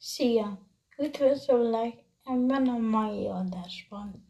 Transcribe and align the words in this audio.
Szia! 0.00 0.58
Üdvözöllek 0.98 2.04
ebben 2.24 2.68
a 2.68 2.76
mai 2.76 3.26
adásban. 3.26 4.26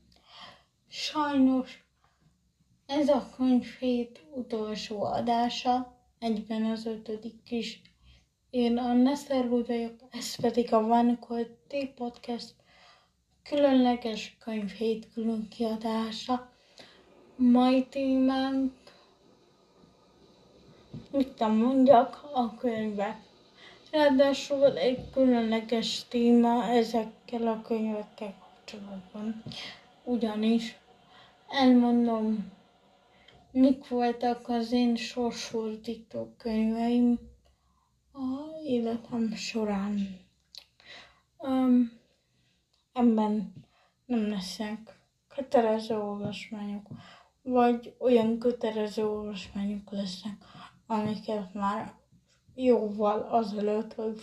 Sajnos 0.86 1.84
ez 2.86 3.08
a 3.08 3.30
könyvhét 3.36 4.26
utolsó 4.34 5.02
adása, 5.02 5.96
egyben 6.18 6.64
az 6.64 6.86
ötödik 6.86 7.50
is. 7.50 7.82
Én 8.50 8.78
Anna 8.78 9.14
Szervú 9.14 9.64
vagyok, 9.64 10.00
ez 10.10 10.36
pedig 10.36 10.72
a 10.72 10.86
Van 10.86 11.18
T 11.66 11.94
Podcast 11.94 12.54
különleges 13.42 14.36
könyvhét 14.40 15.12
külön 15.12 15.48
kiadása. 15.48 16.52
Mai 17.36 17.86
témánk, 17.86 18.72
mit 21.10 21.38
mondjak, 21.38 22.30
a 22.32 22.54
könyvek 22.54 23.27
Ráadásul 23.90 24.76
egy 24.76 25.10
különleges 25.10 26.08
téma 26.08 26.64
ezekkel 26.64 27.46
a 27.46 27.62
könyvekkel 27.62 28.34
kapcsolatban. 28.38 29.42
Ugyanis 30.04 30.78
elmondom, 31.48 32.52
mik 33.50 33.88
voltak 33.88 34.48
az 34.48 34.72
én 34.72 34.96
sorsfordító 34.96 36.34
könyveim 36.36 37.18
a 38.12 38.60
életem 38.64 39.34
során. 39.34 40.18
Um, 41.38 41.92
ebben 42.92 43.52
nem 44.06 44.28
lesznek 44.28 44.98
kötelező 45.28 45.96
olvasmányok, 45.96 46.86
vagy 47.42 47.94
olyan 47.98 48.38
kötelező 48.38 49.06
olvasmányok 49.06 49.90
lesznek, 49.90 50.44
amiket 50.86 51.54
már 51.54 51.92
jóval 52.60 53.28
azelőtt, 53.30 53.94
hogy 53.94 54.20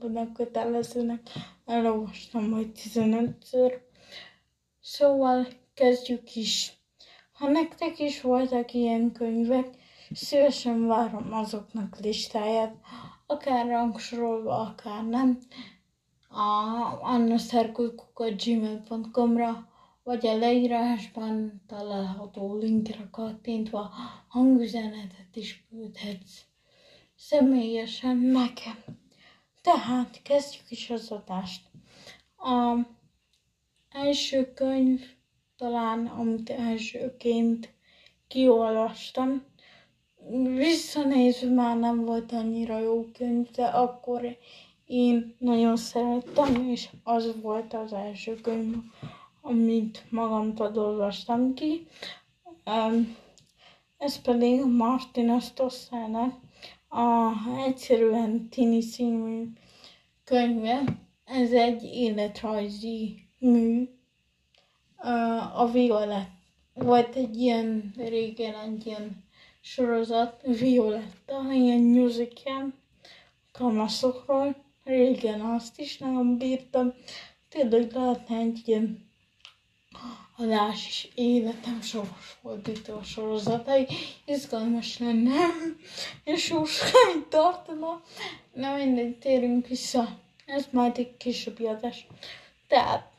volna 0.00 0.32
kötelezőnek, 0.32 1.20
elolvastam 1.64 2.48
majd 2.48 2.70
15-ször. 2.74 3.72
Szóval 4.80 5.46
kezdjük 5.74 6.34
is. 6.34 6.72
Ha 7.32 7.48
nektek 7.48 7.98
is 7.98 8.20
voltak 8.20 8.72
ilyen 8.72 9.12
könyvek, 9.12 9.68
szívesen 10.10 10.86
várom 10.86 11.32
azoknak 11.32 11.98
listáját, 12.00 12.74
akár 13.26 13.66
rangsorolva, 13.66 14.58
akár 14.58 15.04
nem, 15.04 15.38
a 16.28 16.98
annaszerkulkukat.gmail.com-ra, 17.02 19.68
vagy 20.02 20.26
a 20.26 20.36
leírásban 20.36 21.62
található 21.66 22.56
linkre 22.56 23.08
kattintva 23.10 23.90
hangüzenetet 24.28 25.36
is 25.36 25.66
küldhetsz 25.70 26.52
személyesen 27.16 28.16
nekem. 28.16 28.76
Tehát 29.62 30.22
kezdjük 30.22 30.70
is 30.70 30.90
az 30.90 31.10
adást. 31.10 31.62
A 32.36 32.78
első 33.90 34.52
könyv, 34.52 35.00
talán 35.56 36.06
amit 36.06 36.50
elsőként 36.50 37.74
kiolvastam, 38.28 39.42
visszanézve 40.56 41.50
már 41.50 41.78
nem 41.78 42.04
volt 42.04 42.32
annyira 42.32 42.78
jó 42.78 43.04
könyv, 43.18 43.50
de 43.50 43.64
akkor 43.64 44.38
én 44.84 45.36
nagyon 45.38 45.76
szerettem, 45.76 46.68
és 46.68 46.88
az 47.02 47.40
volt 47.42 47.74
az 47.74 47.92
első 47.92 48.34
könyv, 48.34 48.74
amit 49.40 50.04
magamtól 50.10 50.72
olvastam 50.76 51.54
ki. 51.54 51.86
Ez 53.98 54.20
pedig 54.20 54.64
Martin 54.64 55.40
Stosselnek 55.40 56.34
a 56.94 57.32
egyszerűen 57.66 58.48
Tini 58.48 58.80
című 58.80 59.46
könyve. 60.24 60.82
Ez 61.24 61.52
egy 61.52 61.82
életrajzi 61.82 63.26
mű. 63.38 63.88
A 65.54 65.70
Violett. 65.70 66.30
Volt 66.74 67.14
egy 67.14 67.36
ilyen 67.36 67.92
régen 67.96 68.54
egy 68.54 68.86
ilyen 68.86 69.24
sorozat, 69.60 70.42
Violetta, 70.42 71.52
ilyen 71.52 71.80
musical 71.80 72.72
kamaszokról. 73.52 74.56
Régen 74.84 75.40
azt 75.40 75.80
is 75.80 75.98
nagyon 75.98 76.38
bírtam. 76.38 76.94
Tényleg 77.48 77.92
lehetne 77.92 78.36
egy 78.36 78.62
ilyen 78.64 79.10
adás 80.36 80.86
is 80.86 81.08
életem 81.14 81.80
sorsfordító 81.82 83.02
sorozatai. 83.02 83.86
Izgalmas 84.24 84.98
lenne, 84.98 85.46
és 86.24 86.42
sorskány 86.42 87.24
tartana. 87.28 88.02
Na 88.52 88.76
mindegy, 88.76 89.18
térünk 89.18 89.66
vissza. 89.66 90.18
Ez 90.46 90.68
majd 90.70 90.98
egy 90.98 91.16
későbbi 91.16 91.66
adás. 91.66 92.06
Tehát 92.68 93.10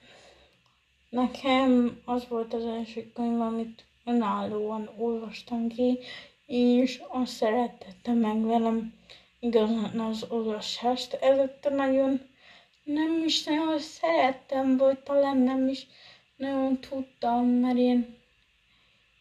nekem 1.10 2.02
az 2.06 2.28
volt 2.28 2.54
az 2.54 2.66
első 2.66 3.12
könyv, 3.14 3.42
amit 3.42 3.84
önállóan 4.06 4.90
olvastam 4.98 5.68
ki, 5.68 6.00
és 6.46 7.02
azt 7.10 7.32
szeretette 7.32 8.14
meg 8.14 8.46
velem 8.46 8.94
igazán 9.40 10.00
az 10.00 10.26
olvasást. 10.30 11.14
Előtte 11.14 11.70
nagyon 11.70 12.22
nem 12.84 13.24
is 13.26 13.44
nagyon 13.44 13.80
szerettem, 13.80 14.78
vagy 14.78 15.00
talán 15.00 15.38
nem 15.38 15.68
is 15.68 15.88
tudtam, 16.90 17.46
mert 17.46 17.78
én 17.78 18.18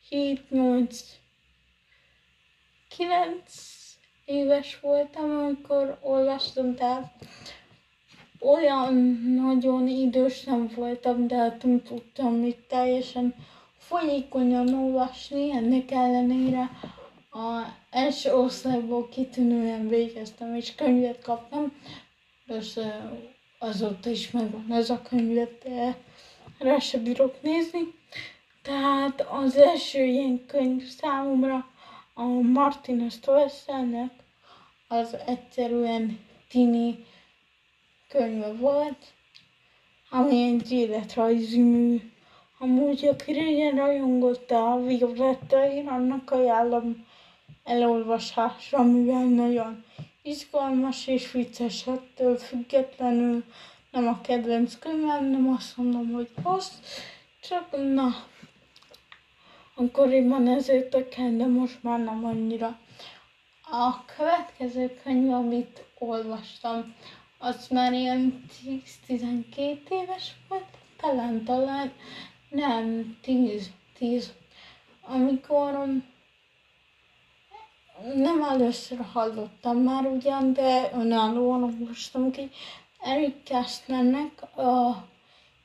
7, 0.09 0.51
8, 0.51 1.19
9 2.89 3.75
éves 4.25 4.81
voltam, 4.81 5.31
amikor 5.31 5.99
olvastam, 6.03 6.75
tehát 6.75 7.13
olyan 8.41 8.95
nagyon 9.37 9.89
idős 9.89 10.45
nem 10.45 10.71
voltam, 10.75 11.27
de 11.27 11.37
hát 11.37 11.63
nem 11.63 11.83
tudtam 11.83 12.35
mit 12.35 12.59
teljesen 12.69 13.35
folyékonyan 13.79 14.75
olvasni, 14.75 15.51
ennek 15.51 15.91
ellenére 15.91 16.71
a 17.31 17.63
első 17.91 18.33
osztályból 18.33 19.09
kitűnően 19.09 19.89
végeztem, 19.89 20.55
és 20.55 20.75
könyvet 20.75 21.23
kaptam. 21.23 21.73
Persze 22.47 23.11
azóta 23.59 24.11
is 24.11 24.31
megvan 24.31 24.73
ez 24.73 24.91
a 24.91 25.03
könyvet, 25.03 25.63
de 25.65 25.97
rá 26.65 26.79
se 26.79 26.99
bírok 26.99 27.43
nézni. 27.43 27.95
Tehát 28.63 29.21
az 29.21 29.57
első 29.57 30.05
ilyen 30.05 30.47
könyv 30.47 30.83
számomra 30.83 31.67
a 32.15 32.23
Martin 32.23 33.11
Stoesselnek 33.11 34.11
az 34.89 35.17
egyszerűen 35.27 36.19
tini 36.49 37.05
könyve 38.09 38.53
volt, 38.53 39.13
ami 40.11 40.43
egy 40.43 40.73
életrajzi 40.73 41.61
mű. 41.61 42.01
Amúgy, 42.59 43.07
aki 43.07 43.33
régen 43.33 43.77
rajongott 43.77 44.51
a 44.51 44.81
Violettaért, 44.87 45.89
annak 45.89 46.31
ajánlom 46.31 47.07
elolvasásra, 47.65 48.83
mivel 48.83 49.25
nagyon 49.25 49.85
izgalmas 50.23 51.07
és 51.07 51.33
vicces 51.33 51.87
ettől 51.87 52.37
függetlenül 52.37 53.45
nem 53.95 54.09
a 54.09 54.21
kedvenc 54.21 54.79
könyvem, 54.79 55.25
nem 55.25 55.49
azt 55.49 55.77
mondom, 55.77 56.13
hogy 56.13 56.31
rossz, 56.43 56.73
csak 57.41 57.71
na, 57.71 58.15
akkoriban 59.75 60.49
ezért 60.49 61.09
kell, 61.09 61.31
de 61.31 61.47
most 61.47 61.83
már 61.83 61.99
nem 61.99 62.25
annyira. 62.25 62.79
A 63.71 64.05
következő 64.17 65.01
könyv, 65.03 65.33
amit 65.33 65.85
olvastam, 65.99 66.95
az 67.39 67.69
már 67.69 67.93
ilyen 67.93 68.45
10-12 69.09 69.79
éves 69.89 70.35
volt, 70.49 70.67
talán, 71.01 71.45
talán, 71.45 71.93
nem, 72.49 73.17
10, 73.23 73.71
10, 73.99 74.33
amikor 75.03 76.03
nem 78.15 78.43
először 78.43 78.99
hallottam 79.13 79.77
már 79.77 80.07
ugyan, 80.07 80.53
de 80.53 80.91
önállóan 80.95 81.63
olvastam 81.63 82.31
ki, 82.31 82.51
Eric 83.07 83.49
Kastnernek 83.49 84.57
a 84.59 85.07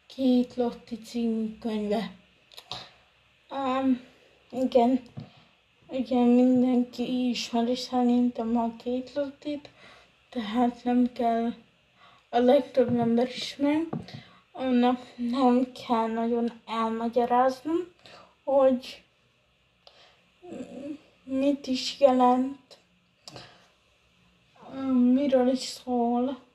Két 0.08 0.56
Lotti 0.56 0.98
című 0.98 1.58
könyve. 1.58 2.12
Um, 3.50 4.02
igen, 4.52 5.02
igen, 5.90 6.28
mindenki 6.28 7.30
ismeri 7.30 7.76
szerintem 7.76 8.58
a 8.58 8.76
Két 8.84 9.14
Lottit, 9.14 9.70
tehát 10.30 10.84
nem 10.84 11.12
kell 11.14 11.54
a 12.30 12.38
legtöbb 12.38 13.00
ember 13.00 13.28
ismerni, 13.28 13.88
annak 14.52 15.00
nem 15.16 15.72
kell 15.88 16.08
nagyon 16.08 16.52
elmagyaráznom, 16.66 17.78
hogy 18.44 19.04
mit 21.24 21.68
is 21.68 22.00
jelent, 22.00 22.78
miről 25.14 25.48
is 25.48 25.60
szól 25.60 26.48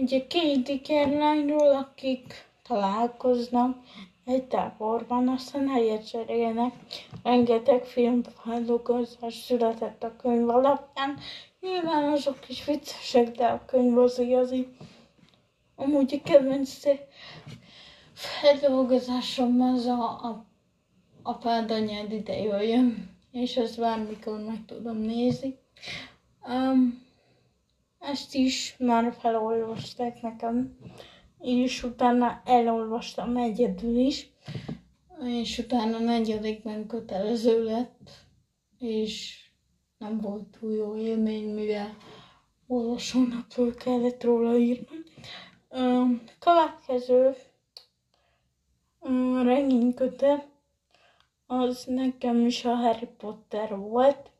Ugye 0.00 0.26
két 0.26 0.68
ikerlányról, 0.68 1.70
akik 1.76 2.48
találkoznak 2.62 3.76
egy 4.24 4.44
táborban, 4.44 5.28
aztán 5.28 5.68
helyet 5.68 6.08
cserélnek. 6.08 6.74
Rengeteg 7.22 7.84
filmfeldolgozás 7.84 9.34
született 9.34 10.02
a 10.02 10.16
könyv 10.16 10.48
alapján. 10.48 11.18
Nyilván 11.60 12.12
azok 12.12 12.48
is 12.48 12.64
viccesek, 12.64 13.30
de 13.30 13.46
a 13.46 13.64
könyv 13.64 13.98
az 13.98 14.18
igazi. 14.18 14.68
amúgy 15.76 16.20
a 16.24 16.28
kedvenc 16.28 16.78
feldolgozásom 18.12 19.60
az 19.60 19.86
a, 19.86 20.02
a, 20.02 20.44
a 21.22 21.34
példanyád 21.34 22.12
ide 22.12 22.36
jöjjön, 22.36 23.16
és 23.32 23.56
ezt 23.56 23.78
bármikor 23.78 24.38
meg 24.40 24.64
tudom 24.66 24.96
nézni. 24.96 25.58
Um, 26.48 27.06
ezt 27.98 28.34
is 28.34 28.76
már 28.78 29.14
felolvasták 29.18 30.22
nekem, 30.22 30.76
és 31.40 31.82
utána 31.82 32.42
elolvastam 32.44 33.36
egyedül 33.36 33.96
is, 33.96 34.30
és 35.24 35.58
utána 35.58 35.98
negyedikben 35.98 36.86
kötelező 36.86 37.64
lett, 37.64 38.10
és 38.78 39.42
nem 39.98 40.20
volt 40.20 40.46
túl 40.60 40.72
jó 40.72 40.96
élmény, 40.96 41.54
mivel 41.54 41.96
olvasónapról 42.66 43.74
kellett 43.74 44.22
róla 44.22 44.56
írni. 44.56 44.96
Következő 46.38 47.34
regénykötet 49.42 50.48
az 51.46 51.84
nekem 51.84 52.46
is 52.46 52.64
a 52.64 52.74
Harry 52.74 53.08
Potter 53.16 53.76
volt. 53.76 54.30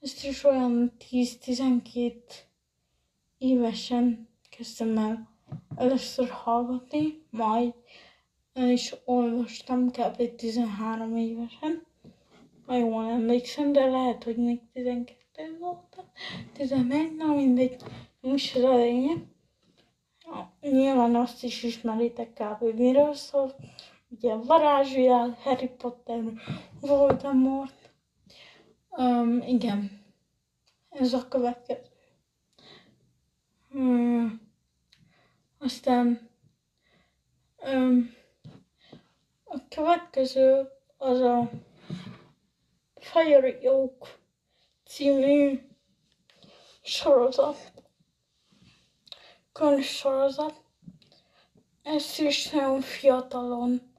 Ezt 0.00 0.24
is 0.24 0.44
olyan 0.44 0.92
10-12 1.10 2.12
évesen 3.40 4.28
kezdtem 4.50 4.98
el 4.98 5.28
először 5.76 6.28
hallgatni, 6.28 7.22
majd 7.30 7.74
is 8.54 8.94
olvastam 9.04 9.90
kb. 9.90 10.34
13 10.36 11.16
évesen. 11.16 11.86
Ha 12.66 12.76
jól 12.76 13.04
emlékszem, 13.04 13.72
de 13.72 13.86
lehet, 13.86 14.24
hogy 14.24 14.36
még 14.36 14.60
12 14.72 15.56
voltam. 15.58 16.04
11, 16.52 17.16
na 17.16 17.34
mindegy, 17.34 17.76
most 18.20 18.56
az 18.56 18.62
a 18.62 18.74
lényeg. 18.74 19.26
Nyilván 20.60 21.14
azt 21.14 21.44
is 21.44 21.62
ismeritek 21.62 22.32
kb. 22.32 22.62
miről 22.78 23.14
szól. 23.14 23.54
Ugye 24.08 24.34
varázsvilág, 24.34 25.34
Harry 25.34 25.68
Potter, 25.68 26.22
Voldemort. 26.80 27.90
Um, 28.90 29.42
igen, 29.46 30.02
ez 30.90 31.12
a 31.12 31.28
következő. 31.28 31.89
Hmm. 33.70 34.40
Aztán 35.58 36.30
um, 37.56 38.14
a 39.44 39.68
következő 39.68 40.68
az 40.96 41.20
a 41.20 41.50
Fire 42.94 43.58
Oak 43.62 44.18
című 44.84 45.60
sorozat, 46.82 47.72
könyvsorozat. 49.52 50.62
Ezt 51.82 52.20
is 52.20 52.50
nagyon 52.50 52.80
fiatalon 52.80 53.92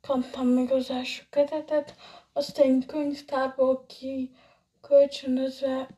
kaptam 0.00 0.46
meg 0.46 0.70
az 0.70 0.90
első 0.90 1.22
kötetet, 1.30 1.94
azt 2.32 2.58
egy 2.58 2.86
könyvtárból 2.86 3.86
ki 3.86 4.30
kölcsönözve 4.80 5.88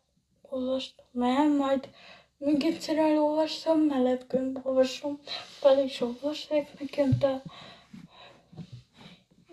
olvastam 0.43 1.23
el, 1.23 1.49
majd 1.49 1.91
még 2.39 2.65
egyszer 2.65 2.97
elolvastam, 2.97 3.81
mellett 3.81 4.27
könyvolvasom, 4.27 5.19
fel 5.59 5.85
is 5.85 6.01
olvasták 6.01 6.79
nekem, 6.81 7.19
de 7.19 7.43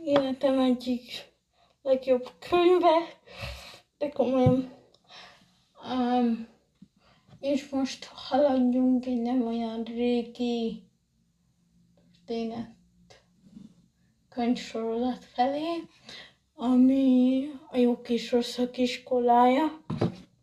életem 0.04 0.60
egyik 0.60 1.34
legjobb 1.82 2.32
könyve, 2.50 3.20
de 3.98 4.10
komolyan. 4.10 4.74
Um, 5.92 6.48
és 7.40 7.70
most 7.70 8.06
haladjunk 8.06 9.06
egy 9.06 9.22
nem 9.22 9.48
olyan 9.48 9.84
régi 9.84 10.84
történet 12.26 12.76
könyvsorozat 14.30 15.26
felé, 15.26 15.84
ami 16.56 17.50
a 17.72 17.78
jó 17.78 18.02
kis 18.02 18.32
rosszak 18.32 18.78
iskolája. 18.78 19.84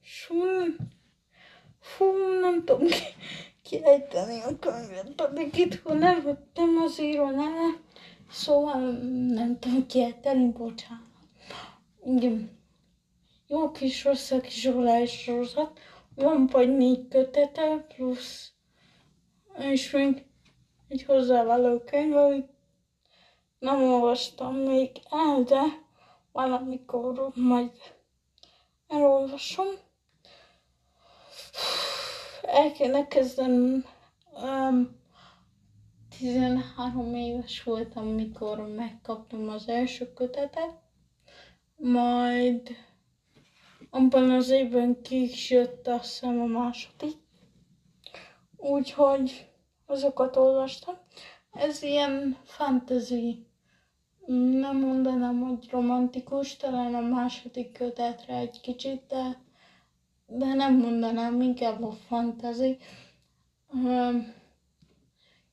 Fú, 0.02 0.36
fú, 1.96 2.04
nem 2.40 2.64
tudom 2.64 2.86
ki, 2.86 3.04
kiejteni 3.62 4.40
a 4.40 4.58
könyvet, 4.58 5.12
pedig 5.14 5.56
itt 5.56 5.84
nem 5.84 6.22
vettem 6.22 6.76
az 6.84 7.00
író 7.00 7.30
neve, 7.30 7.80
szóval 8.30 8.80
nem 9.34 9.58
tudom 9.58 9.86
kiejteni, 9.86 10.52
bocsánat. 10.52 11.06
Igen. 12.04 12.60
Jó 13.46 13.70
kis 13.70 14.04
rosszak 14.04 14.46
iskolája 14.46 15.06
sorozat, 15.06 15.78
van 16.14 16.46
vagy 16.46 16.76
négy 16.76 17.08
kötete, 17.08 17.86
plusz 17.94 18.52
és 19.58 19.90
még 19.90 20.24
egy 20.88 21.04
hozzávaló 21.04 21.78
könyv, 21.78 22.16
amit 22.16 22.50
nem 23.58 23.82
olvastam 23.82 24.54
még 24.54 24.90
el, 25.10 25.42
de 25.42 25.62
valamikor 26.32 27.30
majd 27.34 27.70
elolvasom. 28.86 29.66
El 32.42 32.72
kéne 32.72 33.06
kezdenem. 33.06 33.84
Um, 34.42 35.00
13 36.18 37.14
éves 37.14 37.62
voltam, 37.62 38.06
mikor 38.06 38.58
megkaptam 38.68 39.48
az 39.48 39.68
első 39.68 40.12
kötetet, 40.12 40.74
majd 41.76 42.68
abban 43.90 44.30
az 44.30 44.50
évben 44.50 45.02
ki 45.02 45.22
is 45.22 45.50
jött 45.50 45.86
a 45.86 45.98
szem 46.02 46.40
a 46.40 46.44
második. 46.44 47.16
Úgyhogy 48.56 49.50
azokat 49.86 50.36
olvastam. 50.36 50.94
Ez 51.52 51.82
ilyen 51.82 52.36
fantasy 52.44 53.46
nem 54.60 54.76
mondanám, 54.76 55.40
hogy 55.40 55.68
romantikus, 55.70 56.56
talán 56.56 56.94
a 56.94 57.00
második 57.00 57.72
kötetre 57.72 58.36
egy 58.36 58.60
kicsit, 58.60 59.06
de, 59.06 59.40
de 60.34 60.54
nem 60.54 60.78
mondanám, 60.78 61.40
inkább 61.40 61.82
a 61.82 61.92
fantasy. 61.92 62.78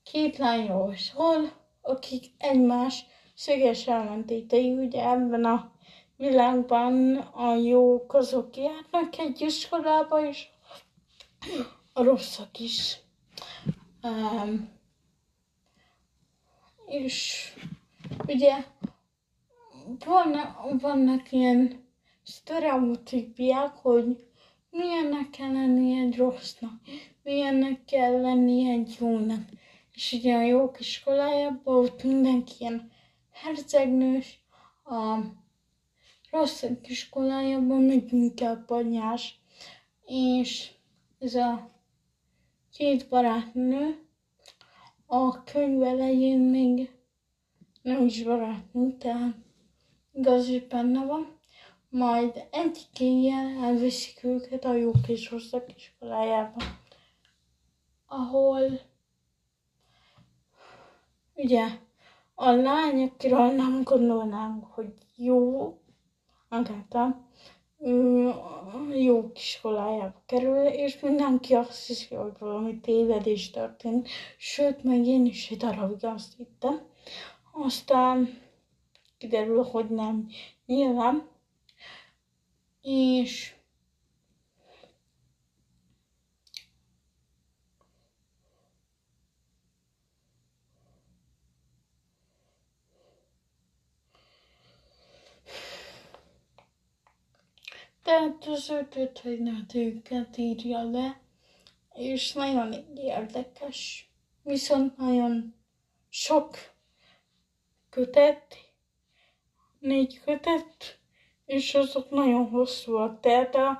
Két 0.04 0.38
lányról 0.38 0.96
szól, 0.96 1.52
akik 1.82 2.26
egymás 2.38 3.06
szöges 3.36 3.88
ellentétei, 3.88 4.72
ugye 4.72 5.10
ebben 5.10 5.46
a 5.46 5.72
világban 6.16 7.16
a 7.18 7.56
jók 7.56 8.14
azok 8.14 8.56
járnak 8.58 9.18
egy 9.18 9.42
iskolába, 9.42 10.28
és 10.28 10.48
a 11.94 12.04
rosszak 12.04 12.60
is. 12.60 13.00
Um, 14.04 14.70
és 16.86 17.48
ugye 18.28 18.66
vannak, 20.06 20.80
vannak 20.82 21.32
ilyen 21.32 21.88
sztereotípiák, 22.24 23.76
hogy 23.76 24.29
milyennek 24.70 25.30
kell 25.30 25.52
lenni 25.52 26.00
egy 26.00 26.18
rossznak, 26.18 26.82
milyennek 27.24 27.84
kell 27.86 28.22
lenni 28.22 28.70
egy 28.70 28.98
jónak. 29.00 29.50
És 29.94 30.12
ugye 30.12 30.36
a 30.36 30.42
jók 30.42 30.80
iskolájában 30.80 31.76
ott 31.76 32.04
mindenki 32.04 32.54
ilyen 32.60 32.92
hercegnős, 33.32 34.40
a 34.86 35.20
rosszak 36.32 36.90
iskolájában 36.90 37.82
meg 37.82 38.14
inkább 38.14 38.70
anyás. 38.70 39.40
És 40.06 40.72
ez 41.20 41.36
a 41.36 41.72
két 42.74 43.10
barátnő 43.10 44.08
a 45.06 45.44
könyv 45.44 45.84
elején 45.84 46.40
még 46.40 46.92
nem 47.82 48.06
is 48.06 48.24
barátnő, 48.24 48.98
tehát 48.98 49.36
igaz, 50.14 50.50
hogy 50.50 50.68
benne 50.68 51.06
van. 51.06 51.39
Majd 51.90 52.48
egyik 52.52 53.00
éjjel 53.00 53.64
elviszik 53.64 54.24
őket 54.24 54.66
a 54.66 54.74
jó 54.74 54.92
kis 55.08 55.30
rosszak 55.30 55.76
iskolájába, 55.76 56.64
ahol 58.06 58.80
ugye 61.34 61.68
a 62.36 62.50
lány, 62.52 63.04
akiről 63.04 63.52
nem 63.52 63.84
gondolnánk, 63.84 64.66
hogy 64.66 64.94
jó, 65.16 65.74
Agáta, 66.52 67.28
jó 68.94 69.32
iskolájába 69.36 70.22
kerül, 70.26 70.66
és 70.66 71.00
mindenki 71.00 71.54
azt 71.54 71.88
hiszi, 71.88 72.16
hogy 72.16 72.32
valami 72.40 72.80
tévedés 72.80 73.50
történt, 73.50 74.08
sőt, 74.38 74.84
meg 74.84 75.06
én 75.06 75.26
is 75.26 75.50
egy 75.50 75.58
darabig 75.58 76.06
azt 76.06 76.36
hittem. 76.38 76.82
Aztán 77.52 78.38
kiderül, 79.18 79.64
hogy 79.64 79.90
nem 79.90 80.28
nyilván. 80.66 81.28
És 82.82 83.54
Tehát 98.10 98.46
az 98.46 98.70
ötöt, 98.70 99.20
hogy 99.20 99.40
őket 99.76 100.38
írja 100.38 100.84
le, 100.90 101.22
és 101.94 102.34
nagyon 102.34 102.74
érdekes. 102.96 104.10
Viszont 104.44 104.98
nagyon 104.98 105.56
sok 106.10 106.58
kötet, 107.90 108.56
négy 109.80 110.20
kötet, 110.20 111.00
és 111.50 111.76
azok 111.76 112.10
nagyon 112.10 112.50
hosszúak. 112.50 113.20
Tehát 113.20 113.56
a 113.56 113.80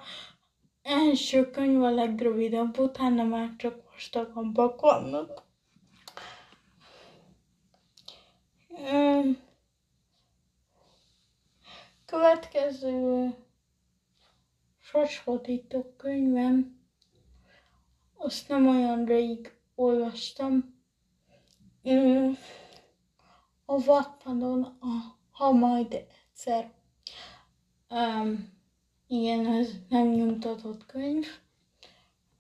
első 0.82 1.50
könyv 1.50 1.84
a 1.84 1.90
legrövidebb, 1.90 2.78
utána 2.78 3.24
már 3.24 3.56
csak 3.58 3.92
vastagabbak 3.92 4.82
vannak. 4.82 5.44
Következő 12.06 13.34
sorsfordító 14.80 15.94
könyvem, 15.98 16.80
azt 18.16 18.50
nem 18.50 18.68
olyan 18.68 19.06
rég 19.06 19.54
olvastam. 19.76 20.82
A 23.66 23.74
Wattpadon, 23.74 24.64
a 24.64 25.18
Ha 25.32 25.52
majd 25.52 25.94
egyszer. 25.94 26.78
Um, 27.90 28.50
igen, 29.08 29.46
ez 29.46 29.72
nem 29.90 30.08
nyomtatott 30.08 30.86
könyv. 30.86 31.26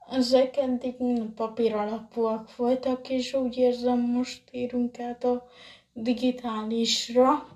Ezek 0.09 0.57
eddig 0.57 0.95
papír 1.35 1.73
alapúak 1.73 2.55
voltak, 2.55 3.09
és 3.09 3.33
úgy 3.33 3.57
érzem, 3.57 3.99
most 3.99 4.43
érünk 4.51 4.99
át 4.99 5.23
a 5.23 5.47
digitálisra. 5.93 7.47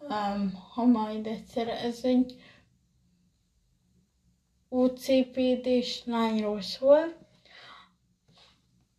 Um, 0.00 0.52
ha 0.74 0.84
majd 0.84 1.26
egyszer 1.26 1.68
ez 1.68 2.00
egy 2.02 2.36
UCPD-s 4.68 6.04
lányról 6.04 6.60
szól, 6.60 7.16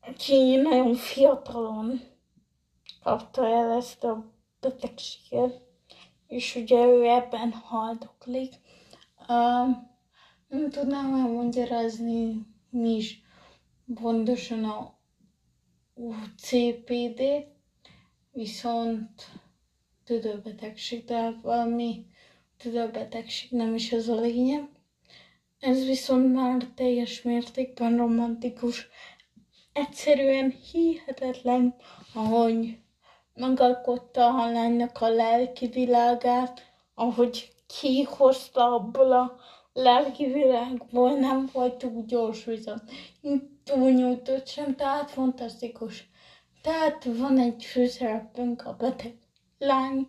aki 0.01 0.55
nagyon 0.55 0.93
fiatalon 0.93 2.01
kapta 3.03 3.47
el 3.47 3.71
ezt 3.71 4.03
a 4.03 4.31
betegséget, 4.59 5.68
és 6.29 6.55
ugye 6.55 6.85
ő 6.85 7.05
ebben 7.07 7.51
haldoklik. 7.51 8.53
Uh, 9.19 9.75
nem 10.47 10.69
tudnám 10.69 11.13
elmagyarázni, 11.13 12.45
mi 12.69 12.95
is 12.95 13.21
pontosan 13.93 14.63
a 14.63 14.97
UCPD, 15.93 17.21
viszont 18.31 19.27
tüdőbetegség, 20.03 21.05
de 21.05 21.31
valami 21.41 22.05
tüdőbetegség 22.57 23.51
nem 23.51 23.75
is 23.75 23.91
az 23.91 24.07
a 24.07 24.19
lényeg. 24.19 24.69
Ez 25.59 25.85
viszont 25.85 26.33
már 26.33 26.67
teljes 26.75 27.21
mértékben 27.21 27.97
romantikus. 27.97 28.87
Egyszerűen 29.73 30.49
hihetetlen, 30.71 31.75
ahogy 32.13 32.77
megalkotta 33.39 34.25
a 34.25 34.51
lánynak 34.51 35.01
a 35.01 35.09
lelki 35.09 35.67
világát, 35.67 36.61
ahogy 36.95 37.51
kihozta 37.67 38.73
abból 38.73 39.11
a 39.11 39.35
lelki 39.73 40.25
világból, 40.25 41.11
nem 41.11 41.49
volt 41.53 41.77
túl 41.77 42.03
gyors, 42.05 42.45
viszont 42.45 42.81
túl 43.63 43.91
nyújtott 43.91 44.47
sem, 44.47 44.75
tehát 44.75 45.11
fantasztikus. 45.11 46.09
Tehát 46.61 47.03
van 47.03 47.39
egy 47.39 47.63
főszerepünk, 47.63 48.65
a 48.65 48.75
beteg 48.79 49.17
lány, 49.57 50.07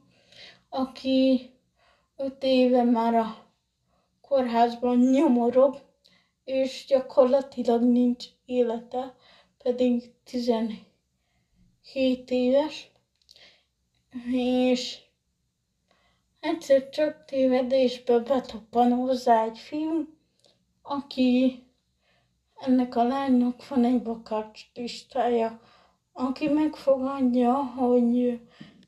aki 0.68 1.50
öt 2.16 2.42
éve 2.42 2.82
már 2.82 3.14
a 3.14 3.36
kórházban 4.20 4.98
nyomorog, 4.98 5.80
és 6.44 6.84
gyakorlatilag 6.88 7.82
nincs 7.82 8.24
élete, 8.44 9.14
pedig 9.62 10.12
17 10.24 10.80
éves, 12.30 12.89
és 14.32 14.98
egyszer 16.40 16.88
csak 16.88 17.24
tévedésből 17.24 18.22
betoppan 18.22 18.92
hozzá 18.92 19.44
egy 19.44 19.58
fiú, 19.58 20.08
aki 20.82 21.62
ennek 22.60 22.96
a 22.96 23.04
lánynak 23.04 23.68
van 23.68 23.84
egy 23.84 24.02
bakács 24.02 24.60
listája, 24.74 25.60
aki 26.12 26.48
megfogadja, 26.48 27.54
hogy 27.54 28.40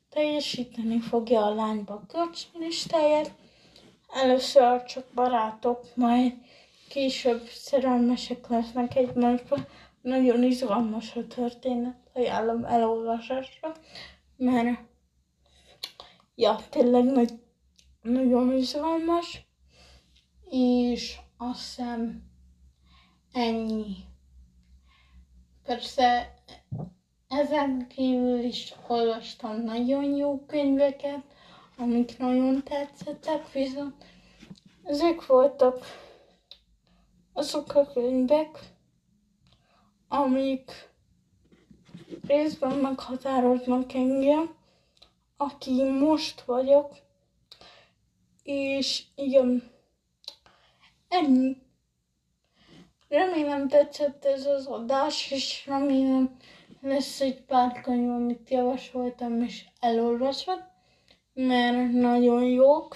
teljesíteni 0.09 0.99
fogja 0.99 1.45
a 1.45 1.53
lány 1.53 1.83
bakács 1.83 2.41
listáját, 2.53 3.33
Először 4.13 4.83
csak 4.83 5.05
barátok, 5.13 5.85
majd 5.95 6.33
később 6.89 7.47
szerelmesek 7.47 8.47
lesznek 8.47 8.95
egymásba. 8.95 9.57
Nagyon 10.01 10.43
izgalmas 10.43 11.15
a 11.15 11.27
történet, 11.27 11.97
ajánlom 12.13 12.65
elolvasásra, 12.65 13.71
mert 14.37 14.79
ja, 16.35 16.59
tényleg 16.69 17.03
nagy, 17.03 17.31
nagyon 18.01 18.53
izgalmas, 18.53 19.45
és 20.49 21.19
azt 21.37 21.59
hiszem 21.59 22.23
ennyi. 23.31 23.95
Persze 25.63 26.33
ezen 27.27 27.87
kívül 27.87 28.39
is 28.39 28.73
olvastam 28.87 29.61
nagyon 29.61 30.15
jó 30.15 30.45
könyveket, 30.45 31.23
amik 31.77 32.17
nagyon 32.17 32.63
tetszettek, 32.63 33.51
viszont 33.51 34.05
ezek 34.83 35.25
voltak 35.25 35.85
azok 37.33 37.75
a 37.75 37.85
könyvek, 37.85 38.59
amik 40.07 40.71
részben 42.27 42.77
meghatároznak 42.77 43.93
engem, 43.93 44.55
aki 45.43 45.83
most 45.83 46.41
vagyok, 46.41 46.91
és 48.43 49.03
igen, 49.15 49.71
ennyi. 51.07 51.57
Remélem 53.07 53.67
tetszett 53.67 54.25
ez 54.25 54.45
az 54.45 54.65
adás, 54.65 55.31
és 55.31 55.65
remélem 55.65 56.37
lesz 56.81 57.21
egy 57.21 57.41
pár 57.41 57.81
könyv, 57.81 58.09
amit 58.09 58.49
javasoltam, 58.49 59.41
és 59.41 59.65
elolvasott 59.79 60.71
mert 61.33 61.91
nagyon 61.91 62.43
jók, 62.43 62.95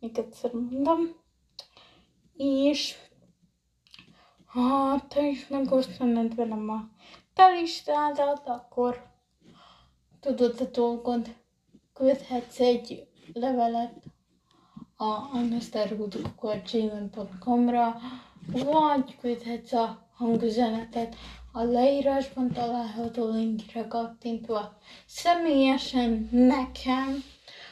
még 0.00 0.18
egyszer 0.18 0.52
mondom, 0.52 1.00
és 2.36 2.96
ha 4.46 5.00
te 5.08 5.26
is 5.26 5.48
megosztanád 5.48 6.34
velem 6.34 6.70
a 6.70 6.88
te 7.34 7.48
listádat, 7.48 8.48
akkor 8.48 9.11
dolgod, 10.72 11.34
küldhetsz 11.92 12.60
egy 12.60 13.06
levelet 13.32 13.92
a 14.96 15.28
anastergudukor.gmail.com-ra, 15.32 17.96
vagy 18.46 19.16
küldhetsz 19.20 19.72
a 19.72 20.08
hangüzenetet 20.14 21.16
a 21.52 21.62
leírásban 21.62 22.52
található 22.52 23.30
linkre 23.30 23.86
kattintva 23.86 24.78
személyesen 25.06 26.28
nekem. 26.30 27.24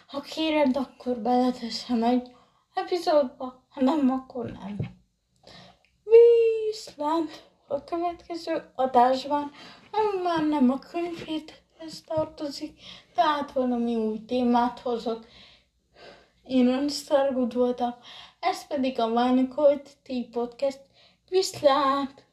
Ha 0.07 0.21
kéred, 0.21 0.77
akkor 0.77 1.17
beleteszem 1.17 2.03
egy 2.03 2.31
epizódba, 2.75 3.65
ha 3.69 3.81
nem, 3.81 4.11
akkor 4.11 4.45
nem. 4.45 4.77
Viszlát 6.05 7.49
a 7.69 7.85
következő 7.85 8.73
adásban, 8.75 9.51
már 10.23 10.47
nem 10.47 10.71
a 10.71 10.79
könyvéthez 11.81 12.03
tartozik, 12.07 12.81
tehát 13.15 13.53
valami 13.53 13.97
új 13.97 14.25
témát 14.25 14.79
hozok. 14.79 15.27
Én 16.45 16.67
Ron 16.67 16.89
Stargood 16.89 17.55
voltam, 17.55 17.95
ez 18.41 18.67
pedig 18.67 19.01
a 19.01 19.13
Ványkolt 19.13 19.97
Tea 20.03 20.25
Podcast. 20.31 20.81
Viszlát! 21.29 22.25